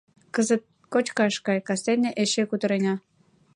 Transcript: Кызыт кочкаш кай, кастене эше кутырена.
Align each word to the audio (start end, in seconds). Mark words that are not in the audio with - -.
Кызыт 0.35 0.63
кочкаш 0.93 1.35
кай, 1.45 1.59
кастене 1.67 2.09
эше 2.21 2.43
кутырена. 2.49 2.93